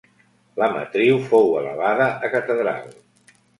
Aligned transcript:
La 0.61 0.69
matriu 0.77 1.19
fou 1.27 1.53
elevada 1.61 2.09
a 2.29 2.35
catedral. 2.39 2.93